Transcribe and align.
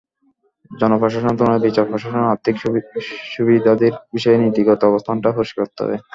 জনপ্রশাসনের 0.71 1.37
তুলনায় 1.39 1.63
বিচার 1.65 1.85
প্রশাসনের 1.89 2.31
আর্থিক 2.33 2.55
সুবিধাদির 3.33 3.93
বিষয়ে 4.13 4.41
নীতিগত 4.43 4.81
অবস্থানটা 4.85 5.29
পরিষ্কার 5.37 5.63
করতে 5.63 5.79
হবে। 5.83 5.95